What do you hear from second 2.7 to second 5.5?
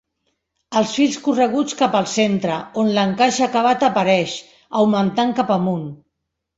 on l'encaix acabat apareix, augmentant